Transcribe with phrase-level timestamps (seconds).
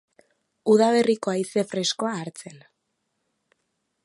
[0.75, 2.59] Udaberriko haize freskoa hartzen.